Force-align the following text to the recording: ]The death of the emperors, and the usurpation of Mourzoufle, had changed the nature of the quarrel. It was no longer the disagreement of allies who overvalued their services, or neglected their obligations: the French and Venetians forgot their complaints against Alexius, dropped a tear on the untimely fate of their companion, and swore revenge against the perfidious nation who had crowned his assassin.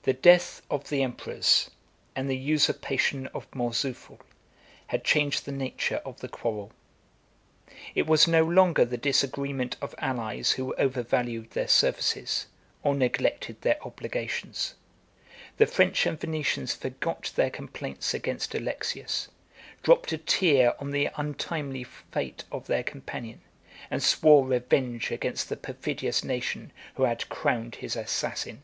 ]The 0.10 0.14
death 0.14 0.62
of 0.70 0.88
the 0.88 1.02
emperors, 1.02 1.68
and 2.16 2.26
the 2.30 2.38
usurpation 2.38 3.26
of 3.34 3.46
Mourzoufle, 3.50 4.18
had 4.86 5.04
changed 5.04 5.44
the 5.44 5.52
nature 5.52 6.00
of 6.06 6.20
the 6.20 6.28
quarrel. 6.28 6.72
It 7.94 8.06
was 8.06 8.26
no 8.26 8.42
longer 8.42 8.86
the 8.86 8.96
disagreement 8.96 9.76
of 9.82 9.94
allies 9.98 10.52
who 10.52 10.74
overvalued 10.76 11.50
their 11.50 11.68
services, 11.68 12.46
or 12.82 12.94
neglected 12.94 13.60
their 13.60 13.76
obligations: 13.84 14.74
the 15.58 15.66
French 15.66 16.06
and 16.06 16.18
Venetians 16.18 16.72
forgot 16.74 17.30
their 17.36 17.50
complaints 17.50 18.14
against 18.14 18.54
Alexius, 18.54 19.28
dropped 19.82 20.12
a 20.14 20.18
tear 20.18 20.72
on 20.80 20.92
the 20.92 21.10
untimely 21.16 21.84
fate 21.84 22.44
of 22.50 22.68
their 22.68 22.82
companion, 22.82 23.42
and 23.90 24.02
swore 24.02 24.46
revenge 24.46 25.10
against 25.10 25.50
the 25.50 25.58
perfidious 25.58 26.24
nation 26.24 26.72
who 26.94 27.02
had 27.02 27.28
crowned 27.28 27.74
his 27.74 27.96
assassin. 27.96 28.62